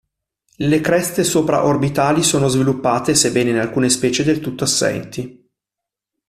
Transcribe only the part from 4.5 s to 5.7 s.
assenti.